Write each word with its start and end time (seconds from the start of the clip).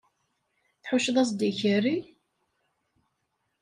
Tḥucceḍ-as-d 0.81 1.39
i 1.47 1.49
ikerri? 1.49 1.97